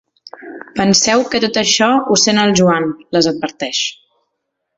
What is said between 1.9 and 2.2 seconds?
ho